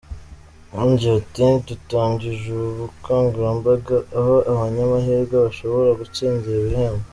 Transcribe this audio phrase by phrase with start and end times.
[0.73, 7.05] Yongeye ati “Dutangije ubu bukangurambaga aho abanyamahirwe bashobora gutsindira ibihembo.